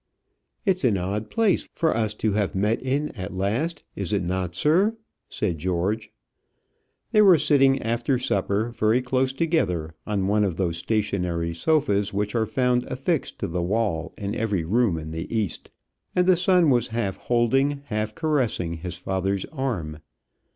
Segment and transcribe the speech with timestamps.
[0.65, 4.55] "It's an odd place for us to have met in at last, is it not,
[4.55, 4.97] sir?"
[5.29, 6.11] said George.
[7.11, 12.33] They were sitting after supper very close together on one of those stationary sofas which
[12.33, 15.69] are found affixed to the wall in every room in the East,
[16.15, 19.97] and the son was half holding, half caressing his father's arm.